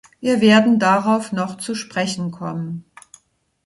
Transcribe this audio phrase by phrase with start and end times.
[0.19, 2.85] Wir werden darauf noch zu sprechen kommen.